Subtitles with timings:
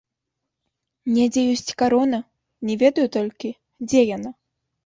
[1.17, 2.19] Недзе ёсць карона,
[2.71, 3.55] не ведаю толькі,
[3.93, 4.29] дзе яна.